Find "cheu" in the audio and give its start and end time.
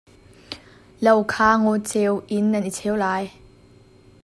2.77-2.95